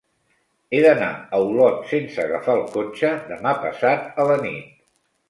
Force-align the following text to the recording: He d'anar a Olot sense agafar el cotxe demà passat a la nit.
He 0.77 0.77
d'anar 0.85 1.09
a 1.17 1.41
Olot 1.47 1.85
sense 1.91 2.23
agafar 2.23 2.55
el 2.61 2.63
cotxe 2.77 3.13
demà 3.29 3.53
passat 3.67 4.09
a 4.25 4.27
la 4.33 4.39
nit. 4.47 4.73